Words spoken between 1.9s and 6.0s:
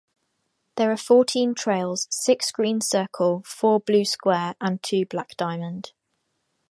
six Green Circle, four Blue Square, and two Black Diamond.